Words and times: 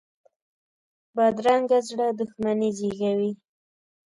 بدرنګه 1.15 1.79
زړه 1.89 2.07
دښمني 2.19 2.69
زېږوي 2.77 3.31